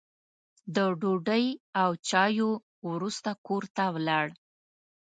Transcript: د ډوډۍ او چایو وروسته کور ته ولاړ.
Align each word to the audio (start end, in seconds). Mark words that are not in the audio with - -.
د 0.75 0.77
ډوډۍ 0.99 1.45
او 1.81 1.89
چایو 2.09 2.49
وروسته 2.89 3.29
کور 3.47 3.63
ته 3.75 3.85
ولاړ. 3.95 4.27